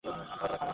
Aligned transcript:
আমি 0.09 0.11
খেলাধুলায় 0.11 0.27
খারাপ। 0.41 0.67